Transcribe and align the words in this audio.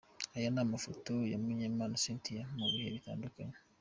Aya 0.37 0.49
ni 0.53 0.59
amafoto 0.65 1.13
ya 1.31 1.37
Mugemana 1.43 2.01
Cynthia 2.03 2.43
mu 2.59 2.67
bihe 2.71 2.89
butandukanye. 2.95 3.57